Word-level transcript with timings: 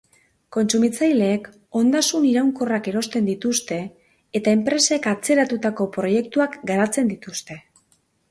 Kontsumitzaileek 0.55 1.43
ondasun 1.81 2.23
iraunkorrak 2.29 2.89
erosten 2.93 3.27
dituzte 3.31 3.77
eta 4.39 4.55
enpresek 4.59 5.05
atzeratutako 5.13 5.87
proiektuak 5.99 6.57
garatzen 6.73 7.13
dituzte. 7.13 7.59